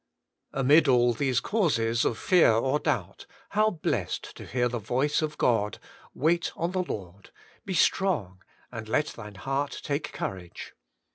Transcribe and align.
Amid 0.51 0.87
all 0.87 1.13
these 1.13 1.39
causes 1.39 2.05
of 2.05 2.17
fear 2.17 2.49
or 2.53 2.79
doubt, 2.79 3.27
how 3.49 3.69
blessed 3.69 4.35
to 4.35 4.47
hear 4.47 4.67
the 4.67 4.79
voice 4.79 5.21
of 5.21 5.37
God, 5.37 5.77
* 5.99 6.13
Wait 6.25 6.51
on 6.55 6.71
the 6.71 6.81
Lord 6.81 7.29
I 7.31 7.59
Be 7.67 7.73
strong, 7.75 8.41
and 8.71 8.89
let 8.89 9.05
thine 9.09 9.35
heart 9.35 9.79
take 9.83 10.11
courage! 10.11 10.73